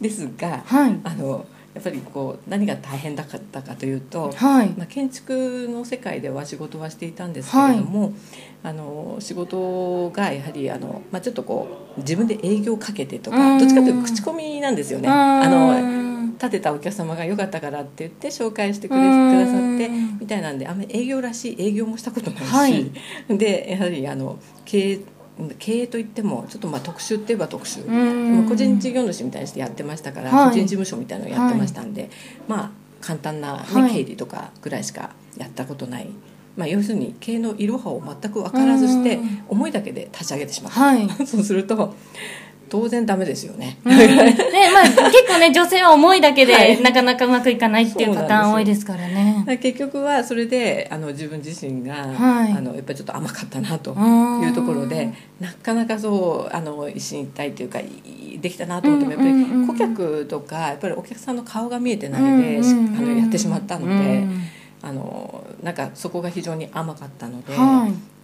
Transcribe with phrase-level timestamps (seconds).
[0.00, 1.00] ですが、はい。
[1.04, 4.70] あのやっぱりこう何が大変だったかというと、はい。
[4.70, 8.14] まあ、建築の世界では仕事はしていたんですけれども、
[8.62, 13.36] あの仕事がやはりあの、まあ、ちょっとこう自分で営業をかけてとうん。
[13.36, 15.08] かどっちかというと口コミなんですよね。
[15.08, 20.18] ああのの立てたお客様が良かったからって言って紹介してくれくださってうん。
[20.20, 22.90] みたいなんであんまり営業らしい営業もしたことないし、はい。
[23.36, 25.00] でやはりあの経営
[25.58, 28.48] 経営といってもちょっとまあ特殊って言えば特殊、うん。
[28.48, 30.48] 個人事業主みたいにしてやってましたから、はい。
[30.48, 32.10] 個人事務所みたいなのをやってましたんで、
[32.48, 33.92] まあ簡単な、ねはい。
[33.92, 36.08] 経理とかぐらいしかやったことない、
[36.56, 39.42] まあ、要するに経営のいろはを全く分からずしてうん。
[39.48, 41.08] 思いだけで立ち上げてしまった、はい。
[41.26, 41.94] そうすると
[42.68, 43.78] 当然ダメですよね。
[43.84, 43.96] うん。
[43.96, 44.06] ね
[44.72, 46.82] まあ、結構ね女性は思いだけで、はい。
[46.82, 49.58] なかなかうまくいかないっていうパターン多いですからね。
[49.62, 52.52] 結局はそれであの自分自身が、はい。
[52.52, 54.42] あのやっぱりちょっと甘かったなとうん。
[54.42, 62.96] いうところでなかなかそうあの一心一体というかいできたなと思ってもやっぱり顧客とかやっぱりお客さんの顔が見えてないで、しうんうんうん。
[62.96, 64.42] あのやってしまったので、うん。
[64.82, 68.15] あのなんかそこが非常に甘かったので、はい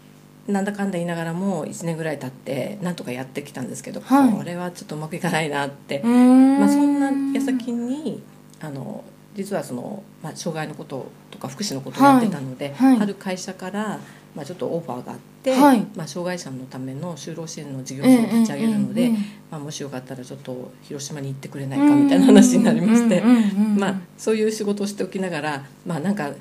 [0.49, 4.33] なんだかんだ言いながらも1年ぐらい経ってなんとかやってきたんですけど、はい。
[4.33, 6.01] これはちょっとうまくいかないなって。
[6.03, 8.23] まあ、そんな矢先に
[8.61, 12.93] あの実はその、まあ、障害のこととか福祉のことをやってたので、はい。
[12.95, 13.03] はい。
[13.03, 14.01] ある会社から、
[14.35, 15.87] まあ、ちょっとオファーがあって、はい。
[15.97, 19.11] まあ、障害者のための就労支援の事業所を立ち上げるので、
[19.51, 26.33] まあ、もしよかったらちょっと広島に行ってくれないかみたいな話になりまして、まあ、そういう仕事をしておきながら、まあ、なんか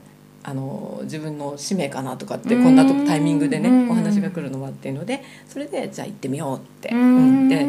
[0.43, 3.89] あの自分の使命かなとかってこんなとタイミングでねうん。
[3.91, 7.45] お話が来るのはっていうのでそれでじゃあ行ってみようって、ううん。
[7.45, 7.59] んで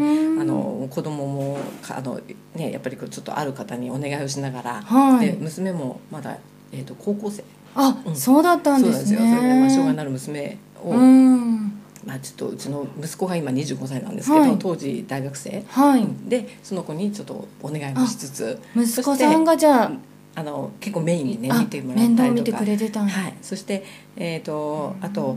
[0.41, 2.21] あの子供もかあの
[2.55, 5.27] ねやっぱりこうちょっとある方にお願いをしながら、はい。
[5.27, 6.39] で娘もまだ、
[6.73, 7.45] えー、と高校生。
[7.75, 8.17] あ、うん。
[8.17, 9.37] そうだったんそうなんですですねよ。
[9.37, 11.73] それで、まあ、障害のある娘を、うん。
[12.05, 14.59] まあ、ちょっとうちの息子が今25歳なんですけど、はい。
[14.59, 18.59] 当時大学生、はい、うんでその子にちょっとお願いもしつつ。
[18.75, 19.93] 息子さんがじゃあ
[20.35, 23.85] あの結構メインにねあ見てもらったり面とかはい、そして、
[24.17, 25.37] えー、とあと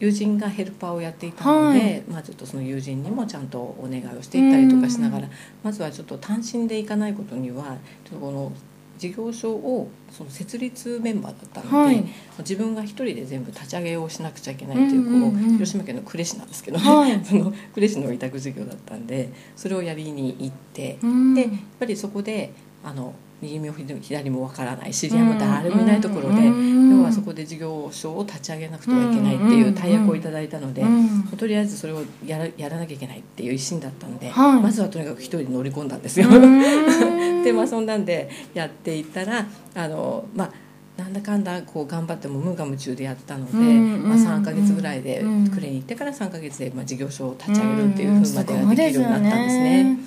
[0.00, 2.02] 友人がヘルパーをやっていたので、はい。
[2.08, 5.28] まあ、ちょっとその友人にもちゃんとお願いをしていったりとかしながら
[5.62, 8.52] まずはちょっと単身で行かないことにはちょっとこの
[8.96, 12.04] 事業所をその設立メンバーだったので、はい。
[12.40, 17.20] 自分が一人で全部立ち上げをしなくちゃいけないという,、こう広島県の呉市なんですけどね、はい。
[17.24, 20.98] その呉市の委託事業だったんでそれをやりに行って。
[21.02, 21.34] うん。
[21.34, 22.52] でやっぱりそこで
[22.84, 31.22] あの右も左もわからない知り合いも誰もいないところで、うん要はそこで事業所を立ち上げなくてはいけないっていう大役をいただいたので、うん。
[31.36, 34.60] とりあえずそれをやらやらなきゃいけないっていう一心だったので、はい。
[34.60, 36.28] まずはとにかく一人で乗り込んだんですよ。
[36.28, 37.42] うん。
[37.44, 40.52] でまあそんなんでやっていったらあのまあ
[41.00, 45.48] なんだかんだこう頑張っても無我夢中でやったので、うんまあ、3か月ぐらいでうん。
[45.48, 49.98] 呉に行ってから3か月でまあ事業所を立ち上げるっていうふうまでができるようになったんですね。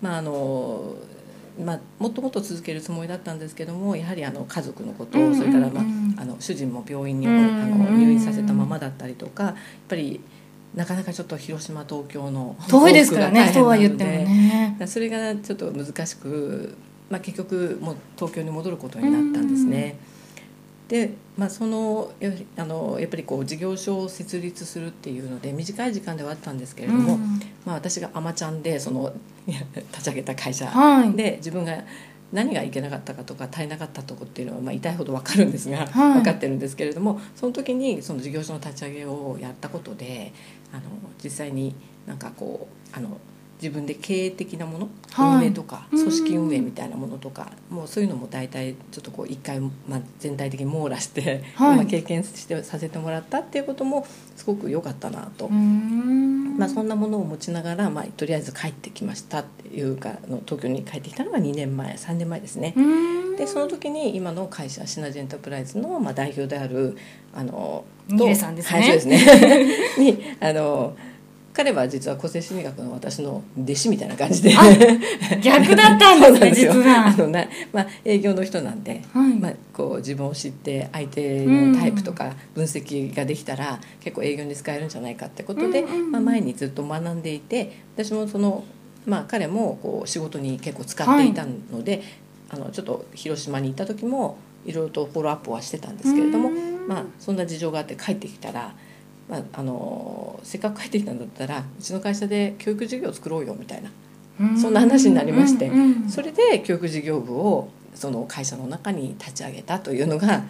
[0.00, 0.94] まああの
[1.64, 6.14] まあ、もっともっと続けるつもりだったんですけどもやはりあの家族のこと、うんそれから、まあうん。
[6.18, 9.54] あの主人も病院に、うんあの入院させたままだったりとかやっ
[9.88, 10.20] ぱり
[10.74, 14.76] なかなかちょっと広島東京の遠いですからねそうは言ってもね。
[14.86, 16.76] それがちょっと難しく、
[17.10, 19.96] まあ、結局もう東京に戻ることになったんですね。
[20.88, 22.12] で、まあ、その
[22.56, 27.40] あのやっぱりこう事業所を設立するっていうので短い時間ではあったんですけれども、うん。
[27.66, 29.12] まあ、私が「あまちゃん」でその
[29.46, 31.12] いや立ち上げた会社はい。
[31.12, 31.84] で自分が
[32.32, 36.14] 何がいけなかったかとか足りなかったとこっていうのは、まあ、痛いほど分かるんですが、はい。
[36.14, 40.32] 分かってるんですけれどもその時にその事業所の立ち上げをやったことで
[40.72, 40.82] あの
[41.22, 41.74] 実際に
[42.06, 43.18] なんかこうあの
[43.60, 45.38] 自分で経営的なもの、はい。
[45.38, 51.76] 運営とか組織運営みたいなものとかもうそういうのも大体ちょっとこう一回、まあ、全体的に網羅して、はい。
[51.76, 55.46] まあ経験してさせてもらったっていうこともすごく良かったなと。
[55.46, 56.56] うん。
[56.58, 62.74] まあ、そんなものを持ちながら、まあ、とりあえず帰ってきましたっていうかあの東京に帰ってきたのが2年前3年前ですね。
[62.76, 63.36] うん。
[63.36, 66.96] でその時に今の会社シナジエンタープライズの、まあ、代表である
[67.32, 68.80] あのミレさんですね。
[68.80, 69.66] はい、そうですね。
[69.98, 70.96] にあの
[71.58, 74.54] 彼は実は個性心理学の私の弟子みたいな感じで。
[74.56, 74.62] あ
[75.42, 77.08] 逆だったんですね 実は。
[77.08, 79.34] あのな、まあ、営業の人なんで、はい。
[79.34, 86.12] まあ、こう自分を知って相手のタイプとか分析ができたら結構営業に使えるんじゃないかってことで、うんうんうん。
[86.12, 88.62] まあ、前にずっと学んでいて私もその、
[89.04, 92.02] まあ、彼もこう仕事に結構使っていたので、
[92.50, 96.86] あのちょっと広島に行った時もいろいろとフォローアップはしてたんですけれども、うん。
[96.86, 98.76] まあ、そんな事情があって帰ってきたら。
[99.28, 103.90] まあ、あのせっかく帰ってきたんだったらうちの会社で教育事業を作ろうよみたいな
[104.56, 105.70] そんな話になりまして
[106.08, 110.44] それで教育事業部をその会社の中に立ち上げたというのが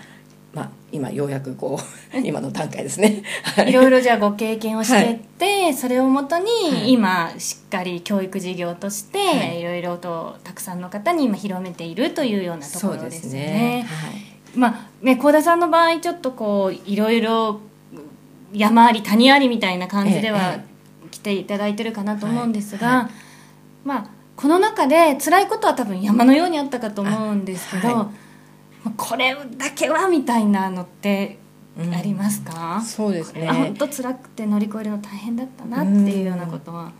[0.54, 1.78] まあ、今ようやくこ
[2.14, 3.22] う今の段階ですね。
[3.66, 3.70] い。
[3.70, 9.60] ろいろじゃあご経験をしてって、それをもとに今しっかり教育事業として、はい。
[9.60, 13.40] い、ろいろとたくさんの方に今広めているというようなところですすね。
[13.40, 13.82] ね。。
[13.82, 14.58] はい。
[14.58, 17.60] まあね幸田さんの場合ちょっとこういろいろ
[18.52, 20.64] 山あり谷ありみたいな感じではえ
[21.10, 23.10] 来ていただいてるかなと思うんですが、
[23.84, 28.10] まあこの中で辛いことは多分山のようにあったかと思うんですけど、
[28.96, 31.38] これだけはみたいなのって
[31.76, 36.92] うんありますか、そうですねあ本当辛くて乗り越えるの大変だったなっていうようなことは。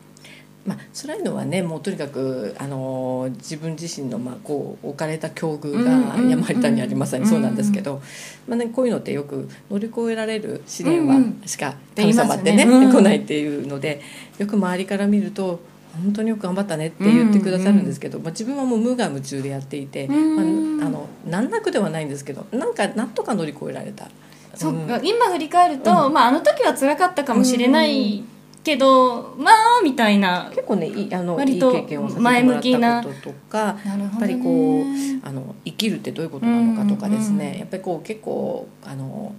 [0.68, 8.02] まあ辛いのはねもうとにかくあの自分自身のまあこう置かれた境遇うんがうん山あり谷ありまさにそうなんですけど、
[8.46, 11.42] まあね、こういうのってよく乗り越えられる試練はうんうん。
[11.46, 14.02] しか神様ってね、来ないっていうので
[14.38, 15.60] よく周りから見ると
[16.02, 24.08] 本当によく頑張ったねって言ってくださるんですけど、まあ、自分はもう無我夢中でやっていて、あ、あの難なくではないんですけどなんかなんとか乗り越えられた。
[24.54, 25.00] そううん。
[25.04, 28.24] 今振り返ると、まあ、あの時は辛かったかもしれない
[28.68, 34.02] けど、まあみたいな結構ねいいあのいい割と経験をさせてもらったこととかね。
[34.02, 39.34] やっぱりこうあの生きるってどういうことなのかとかですね、うんうんやっぱりこう結構あの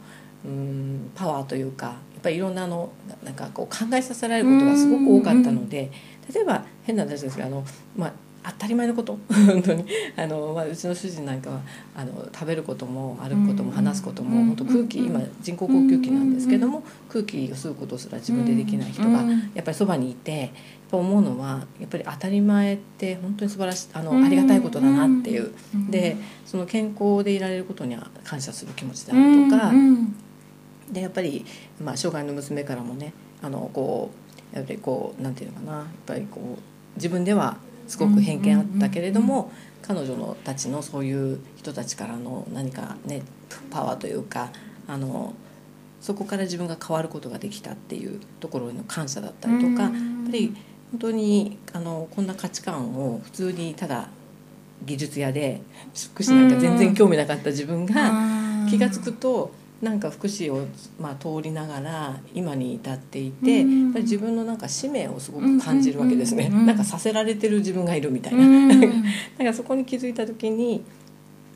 [0.45, 5.91] うんパワーというかやっぱりいろんなあのななんかこう考えさせられることがすごく多かったので、
[6.33, 7.63] 例えば変な話ですけどあの、
[7.95, 8.13] まあ、
[8.43, 9.17] 当たり前のこと。
[9.27, 9.85] 本当に。
[10.15, 11.61] あの、まあ、うちの主人なんかは
[11.95, 13.75] あの食べることも歩くこともうん。
[13.75, 14.29] 話すことうん。
[14.29, 19.29] も本当空気今人工呼吸器なんですけども空気を吸うことすら自分でできない人がうん。
[19.53, 20.49] やっぱりそばにいてやっ
[20.91, 24.23] ぱ思うのはやっぱり当たり前って本当に素晴らしいあの、うん。
[24.23, 25.91] ありがたいことだなっていう、うん。
[25.91, 26.15] で
[26.45, 30.15] その健康でいられることには感謝する気持ちであるとか、うん。
[30.91, 31.45] でやっぱり、
[31.83, 34.11] まあ、障害の娘からもねあのこ
[34.53, 36.59] うやっぱりこうなんていうのかなやっぱりこう
[36.95, 37.57] 自分では
[37.89, 39.51] すごく偏見あったけれども、
[39.81, 43.23] 彼女のたちのそういう人たちからの何かね
[43.71, 44.51] パワーというか
[44.87, 45.33] あの
[45.99, 50.55] そこから自分が変わることができたっていうところへの感謝だったりとか、やっぱり
[50.91, 54.09] 本当にあのこんな価値観を普通にただ
[54.85, 55.61] 技術屋で
[56.13, 58.11] 福祉なんか全然興味なかった自分が
[58.69, 60.67] 気が付くとなんか福祉を、
[60.99, 68.67] まあ、通りながら今に至っていて、自分のなんか使命をすごく感じるわけですね、なんかさせられてる自分がいるみたいな、うん
[69.39, 70.83] なんかそこに気づいた時に、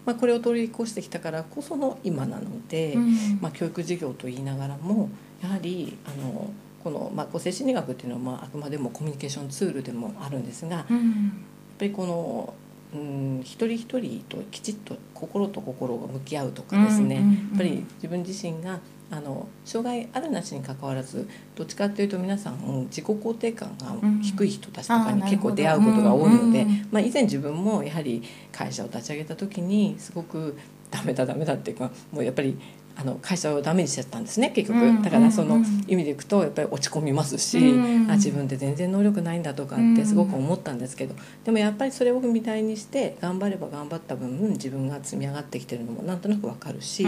[0.05, 3.39] まあ、これを通り越してきたからこその今なので、うん。
[3.41, 5.09] まあ、教育事業と言いながらも
[5.41, 6.49] やはりあの
[6.83, 11.31] この、まあ、個性心理学っていうのは、まあ、あくまでもコミュニケーションツールでもあるんですがやっうん
[11.77, 12.53] ぱりこの、
[12.94, 18.80] うん、一人一人ときちっと心と心が向き合うとかですね、やっぱり自分自身が
[19.10, 30.57] あの障害あるなしにかかわらずどっちかっていうと皆さんうん自己肯定感が低い人たちとかに結構出会うことが多いので、まあ、以前自分もやはり会社を立ち上げた時にすごく
[30.90, 32.57] ダメだダメだっていうかもうやっぱり
[32.95, 38.12] あの会社をダメにしちゃったんですね結局、うんだからそのうん意味でいくとやっぱり落ち込みますし、うん。
[38.12, 47.06] あ自分って全然能力ないんだとかってすごく思ったんですけど、でもやっぱりそれを踏み台にして頑張れば頑張った分自分が積み上がってきてるのもなんとなくわかるし、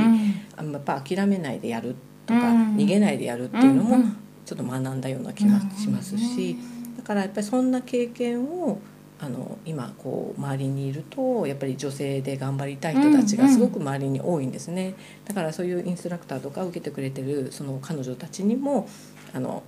[0.56, 1.96] あのやっぱ諦めないでやる
[2.26, 2.76] とか、うん。
[2.76, 4.18] 逃げないでやるっていうのもうんうん。
[4.46, 6.58] ちょっと学んだような気がしますし、
[6.98, 8.80] だからやっぱりそんな経験を
[9.20, 14.96] あの今こう周りにいるとやっぱり女性で頑張りたい人たちがすごく周りに多いんですね、
[15.26, 18.90] だからそういうインストラクターとか受けてくれてるその彼女たちにも
[19.34, 19.64] あの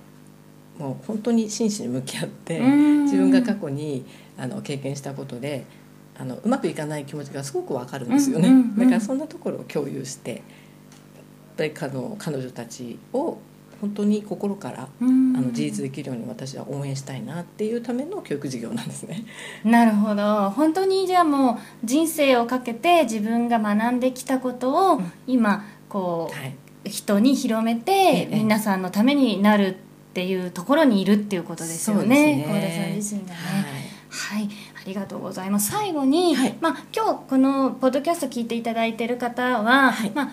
[0.78, 2.98] もう本当に真摯に向き合ってうん。
[3.04, 4.04] 自分が過去に
[4.36, 5.64] あの経験したことで
[6.18, 10.42] あのうまくいかない気持ちがすごくわかるんですよね、うんうんうんだからそんなところを共有してやっ
[11.56, 13.38] ぱり彼女たちを
[13.80, 19.24] 本当に心からあの自立できるように私は応援したいなっていうための教育事業なんですね。
[19.64, 20.50] なるほど。
[20.50, 25.12] 本当にじゃあもう人生をかけて自分が学んできたことをうん。
[25.26, 26.54] 今こはい、
[26.84, 28.36] う人に広めてええ。
[28.36, 29.74] 皆さんのためになるっ
[30.14, 32.44] ていうところにいるっていうことですよね。
[32.46, 33.36] 小田さん自身がね。
[34.10, 34.48] はい、
[34.82, 35.70] ありがとうございます。
[35.70, 36.56] 最後に、はい。
[36.60, 40.10] まあ今日このポッドキャスト聞いていただいている方は、はい。
[40.10, 40.30] まあ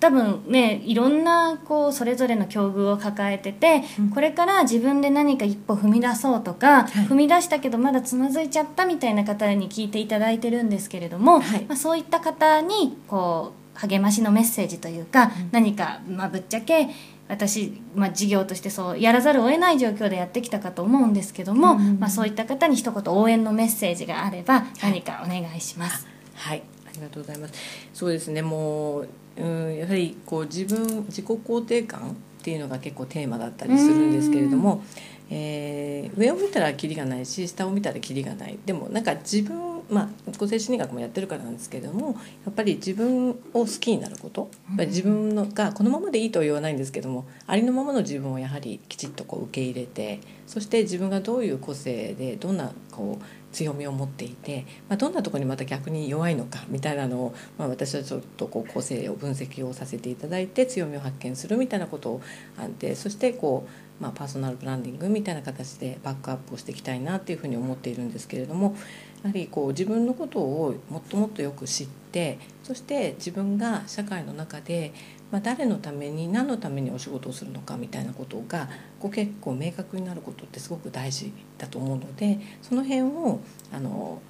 [0.00, 4.10] 多分ねいろんなこうそれぞれの境遇を抱えてて、うん。
[4.10, 7.06] これから自分で何か一歩踏み出そうとか、はい。
[7.06, 11.64] 踏み出したけどまだつまずいちゃったみたいな方に聞いていただいてるんですけれども、はい。
[11.64, 15.48] まあ、そういった方にこう励ましのメッセージというか、うん。
[15.52, 16.88] 何か、まあ、ぶっちゃけ
[17.28, 26.06] 私、まあ、事業としてそうやらざるを得ない状況でやってきたかと思うんですけども、うんまあ、そういった方に一言応援のメッセージがあれば何かお願いします。
[26.34, 27.54] はい、ありがとうございます。
[27.92, 34.82] そうですね、もう、うん、やはりこう自分自己肯定感っていうのが結構テーマだったりするんですけれども、
[35.30, 38.58] えー上を見たらキリがないし、下を見たらキリがない。
[38.64, 42.08] でもなんか自分まあ、個性心理学もやってるからなんですけれども
[42.44, 62.20] やっぱり自分を好きになること自分のがこのままでいいとは言わないんですけどもありのままの自分をやはりきちっとこう受け入れてそして自分がどういう個性でどんなこう強みを持っていて、まあ、どんなところにまた逆に弱いのかみたいなのを、まあ、私はちょっとこう個性を分析をさせていただいて強みを発見するみたいなことを
[62.58, 68.76] あってそしてこうまあ、パーソナルブランディングみたいな形でバックアップをしていきたいなっていうふうに思っているんですけれども
[69.22, 74.92] やはりこう自分のことをもっともっとよく知ってそして自分が社会の中で、
[75.32, 78.68] まあ、誰のために何のためにお仕事をするのかみたいなことが
[79.00, 83.40] こう結構明確になることってすごく大事だと思うのでその辺を
[83.72, 84.22] あの、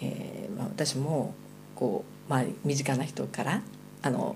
[0.00, 1.34] えーまあ、私も
[1.76, 3.62] こう、まあ、身近な人から
[4.02, 4.34] あの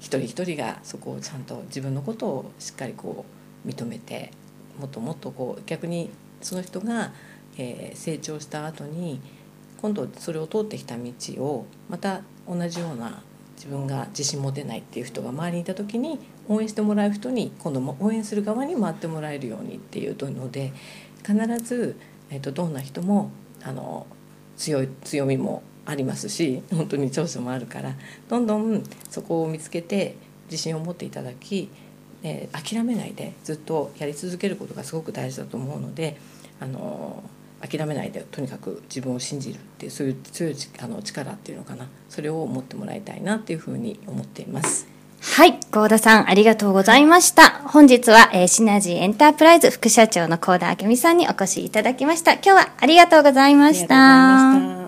[0.00, 3.33] 一人一人がそこをちゃんと自分のことをしっかりこう
[3.66, 4.30] 認めて
[4.78, 7.12] もっともっとこう逆にその人が、
[7.56, 9.20] えー、成長した後に
[9.80, 11.12] 今度それを通ってきた道
[11.44, 13.22] をまた同じような
[13.56, 16.18] 自分が自信持てないっていう人が周りにいた時に
[16.48, 20.72] 応援してもらう人に今度も応援する側に回ってもらえるようにっていうので
[21.26, 21.96] 必ず、
[22.30, 23.30] えーと、どんな人も
[23.62, 24.06] あの
[24.56, 27.94] 強い強みもありますし本当に長所もあるから
[28.28, 30.16] どんどんそこを見つけて
[30.50, 31.70] 自信を持っていただき
[32.24, 36.16] えー、諦めないでずっとやり続けることがすごく大事だと思うので
[36.58, 37.22] あの
[37.60, 44.88] 諦めないでとにかく自分を信じるっていうそういう強いあの力っていうのかなそれを持ってもらいたいなっていうふうに思っています。
[45.20, 45.58] はい。
[45.70, 47.62] 高田さん、ありがとうございました。
[47.68, 52.34] 本日は、えー、シナジーエンタープライズ副社長の高田明美さんにお越しいただきました。
[52.34, 54.84] 今日はありがとうございました。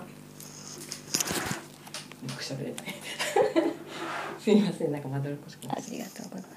[4.47, 6.56] すいません、なんかまどろっこしくありがとうございます。